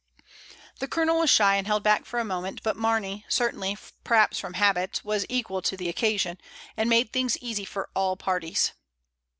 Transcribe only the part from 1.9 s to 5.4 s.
for a mo ment, but Mamey certainly, perhaps from habit, was